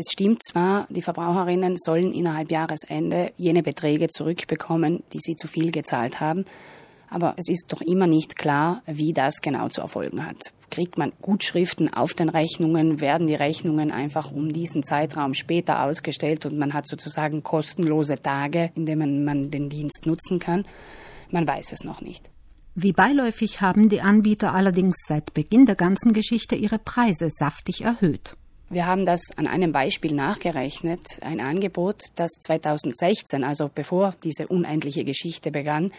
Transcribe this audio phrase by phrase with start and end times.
[0.00, 5.72] Es stimmt zwar, die Verbraucherinnen sollen innerhalb Jahresende jene Beträge zurückbekommen, die sie zu viel
[5.72, 6.44] gezahlt haben,
[7.10, 10.52] aber es ist doch immer nicht klar, wie das genau zu erfolgen hat.
[10.70, 16.46] Kriegt man Gutschriften auf den Rechnungen, werden die Rechnungen einfach um diesen Zeitraum später ausgestellt
[16.46, 20.64] und man hat sozusagen kostenlose Tage, in denen man den Dienst nutzen kann?
[21.32, 22.30] Man weiß es noch nicht.
[22.76, 28.36] Wie beiläufig haben die Anbieter allerdings seit Beginn der ganzen Geschichte ihre Preise saftig erhöht.
[28.70, 31.00] Wir haben das an einem Beispiel nachgerechnet.
[31.22, 35.90] Ein Angebot, das 2016, also bevor diese unendliche Geschichte begann,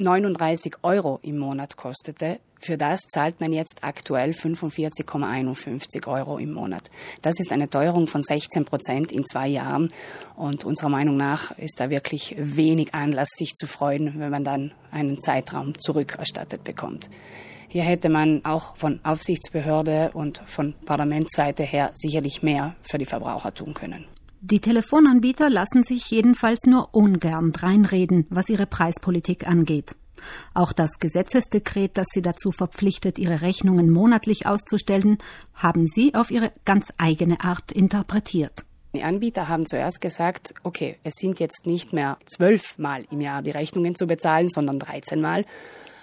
[0.00, 2.40] 39 Euro im Monat kostete.
[2.58, 6.90] Für das zahlt man jetzt aktuell 45,51 Euro im Monat.
[7.22, 9.90] Das ist eine Teuerung von 16 Prozent in zwei Jahren.
[10.36, 14.72] Und unserer Meinung nach ist da wirklich wenig Anlass, sich zu freuen, wenn man dann
[14.90, 17.08] einen Zeitraum zurückerstattet bekommt.
[17.68, 23.54] Hier hätte man auch von Aufsichtsbehörde und von Parlamentsseite her sicherlich mehr für die Verbraucher
[23.54, 24.06] tun können.
[24.42, 29.96] Die Telefonanbieter lassen sich jedenfalls nur ungern dreinreden, was ihre Preispolitik angeht.
[30.54, 35.18] Auch das Gesetzesdekret, das sie dazu verpflichtet, ihre Rechnungen monatlich auszustellen,
[35.52, 38.64] haben sie auf ihre ganz eigene Art interpretiert.
[38.94, 43.50] Die Anbieter haben zuerst gesagt, okay, es sind jetzt nicht mehr zwölfmal im Jahr die
[43.50, 45.44] Rechnungen zu bezahlen, sondern 13 Mal.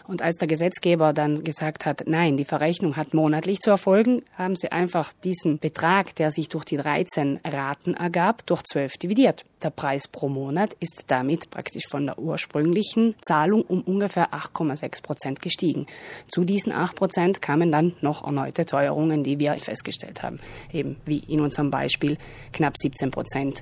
[0.08, 4.56] Und als der Gesetzgeber dann gesagt hat, nein, die Verrechnung hat monatlich zu erfolgen, haben
[4.56, 9.44] sie einfach diesen Betrag, der sich durch die 13 Raten ergab, durch 12 dividiert.
[9.62, 15.42] Der Preis pro Monat ist damit praktisch von der ursprünglichen Zahlung um ungefähr 8,6 Prozent
[15.42, 15.88] gestiegen.
[16.30, 20.40] Zu diesen 8 Prozent kamen dann noch erneute Teuerungen, die wir festgestellt haben.
[20.72, 22.18] Eben wie in unserem Beispiel
[22.54, 23.62] knapp 17 Prozent.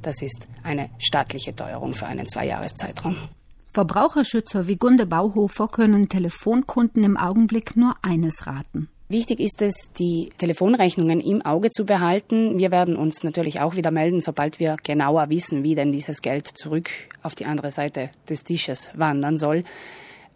[0.00, 3.28] Das ist eine staatliche Teuerung für einen Zweijahreszeitraum.
[3.76, 8.88] Verbraucherschützer wie Gunde Bauhofer können Telefonkunden im Augenblick nur eines raten.
[9.10, 12.58] Wichtig ist es, die Telefonrechnungen im Auge zu behalten.
[12.58, 16.46] Wir werden uns natürlich auch wieder melden, sobald wir genauer wissen, wie denn dieses Geld
[16.46, 16.88] zurück
[17.22, 19.62] auf die andere Seite des Tisches wandern soll.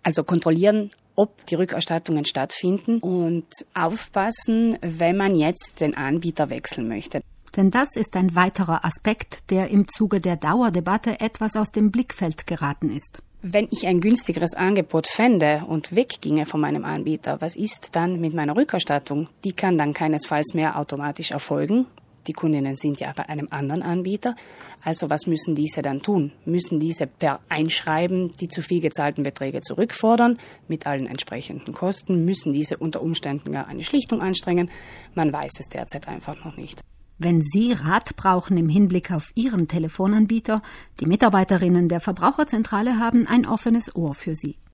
[0.02, 7.22] Also kontrollieren, ob die Rückerstattungen stattfinden und aufpassen, wenn man jetzt den Anbieter wechseln möchte.
[7.56, 12.46] Denn das ist ein weiterer Aspekt, der im Zuge der Dauerdebatte etwas aus dem Blickfeld
[12.46, 13.22] geraten ist.
[13.42, 18.34] Wenn ich ein günstigeres Angebot fände und wegginge von meinem Anbieter, was ist dann mit
[18.34, 19.28] meiner Rückerstattung?
[19.44, 21.86] Die kann dann keinesfalls mehr automatisch erfolgen.
[22.26, 24.36] Die Kundinnen sind ja bei einem anderen Anbieter.
[24.84, 26.32] Also was müssen diese dann tun?
[26.44, 32.26] Müssen diese per Einschreiben die zu viel gezahlten Beträge zurückfordern mit allen entsprechenden Kosten?
[32.26, 34.70] Müssen diese unter Umständen gar eine Schlichtung anstrengen?
[35.14, 36.82] Man weiß es derzeit einfach noch nicht.
[37.22, 40.62] Wenn Sie Rat brauchen im Hinblick auf Ihren Telefonanbieter,
[41.00, 44.56] die Mitarbeiterinnen der Verbraucherzentrale haben ein offenes Ohr für Sie.